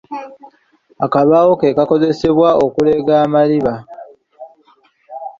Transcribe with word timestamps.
Akabaawo 1.05 1.53
ke 1.59 1.75
kakozesebwa 1.77 2.49
okuleega 2.65 3.13
amaliba. 3.25 3.73